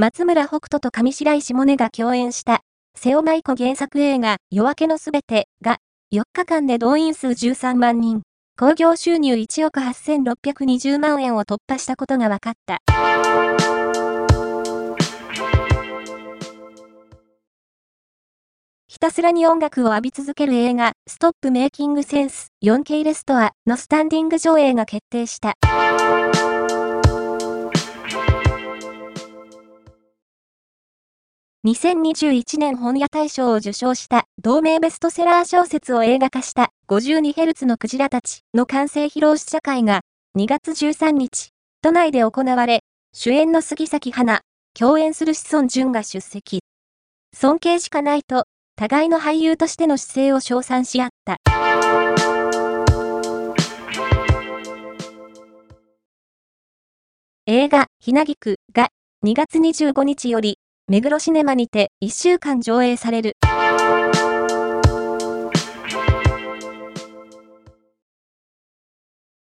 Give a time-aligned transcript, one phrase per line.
[0.00, 2.62] 松村北斗と上白石萌音が共演した、
[2.96, 5.76] 瀬尾舞子原作映画夜明けのすべてが、
[6.10, 8.22] 4日間で動員数13万人、
[8.58, 12.78] 興行収入1億8620万円を突破したことが分かった。
[18.88, 25.58] ひたすらに音楽を浴び続ける映画、ストップメイキングセンス 4K レストアのスタンディング上映が決定した。
[31.62, 40.00] 2021年本屋大賞を受賞した同名ベストセラー小説を映画化した 52Hz のクジラたちの完成披露試写会が
[40.38, 41.50] 2月13日、
[41.82, 42.80] 都内で行われ、
[43.12, 44.40] 主演の杉咲花、
[44.72, 46.60] 共演する志尊淳が出席。
[47.36, 48.44] 尊敬しかないと、
[48.76, 51.36] 互いの俳優としての姿勢を称賛し合った。
[57.44, 58.88] 映画、ひなぎくが
[59.26, 60.56] 2月25日より
[60.90, 63.36] 目黒シネマにて1週間上映される。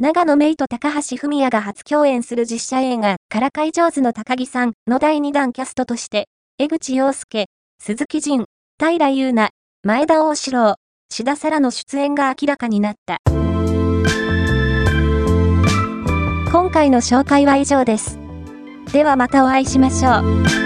[0.00, 6.26] 長野芽衣と高橋文也が初共演する実写映画、からかい上手の高木さんの第2弾キャストとして、
[6.58, 7.46] 江口洋介、
[7.80, 8.46] 鈴木仁、
[8.80, 9.52] 平優奈、
[9.84, 10.74] 前田大志郎、
[11.12, 13.18] 志田沙羅の出演が明らかになった。
[16.50, 18.18] 今回の紹介は以上です。
[18.92, 20.10] ではまたお会いしましょ
[20.62, 20.65] う。